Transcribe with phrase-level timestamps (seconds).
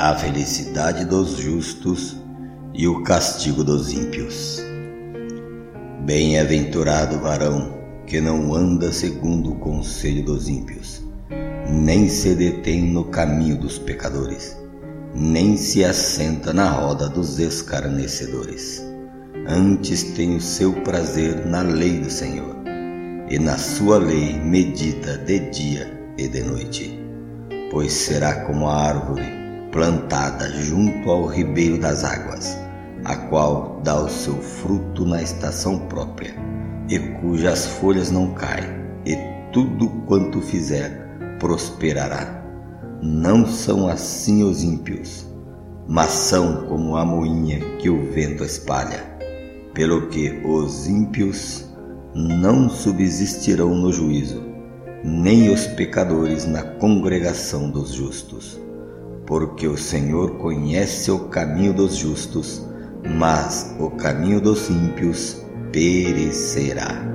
[0.00, 2.16] a felicidade dos justos
[2.72, 4.62] e o castigo dos ímpios.
[6.06, 11.02] Bem-aventurado varão que não anda segundo o conselho dos ímpios,
[11.68, 14.56] nem se detém no caminho dos pecadores,
[15.16, 18.80] nem se assenta na roda dos escarnecedores.
[19.48, 22.54] Antes tem o seu prazer na lei do Senhor,
[23.28, 27.00] e na sua lei medita de dia e de noite.
[27.72, 29.37] Pois será como a árvore
[29.78, 32.58] plantada junto ao ribeiro das águas,
[33.04, 36.34] a qual dá o seu fruto na estação própria,
[36.88, 38.68] e cujas folhas não caem,
[39.06, 39.16] e
[39.52, 41.06] tudo quanto fizer
[41.38, 42.42] prosperará.
[43.00, 45.24] Não são assim os ímpios,
[45.86, 49.04] mas são como a moinha que o vento espalha,
[49.74, 51.72] pelo que os ímpios
[52.16, 54.42] não subsistirão no juízo,
[55.04, 58.66] nem os pecadores na congregação dos justos
[59.28, 62.66] porque o Senhor conhece o caminho dos justos,
[63.04, 67.06] mas o caminho dos ímpios perecerá.